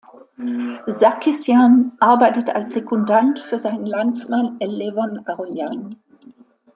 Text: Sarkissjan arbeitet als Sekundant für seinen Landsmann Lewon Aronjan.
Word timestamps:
Sarkissjan 0.87 1.91
arbeitet 1.99 2.49
als 2.49 2.73
Sekundant 2.73 3.39
für 3.39 3.59
seinen 3.59 3.85
Landsmann 3.85 4.57
Lewon 4.59 5.21
Aronjan. 5.27 5.95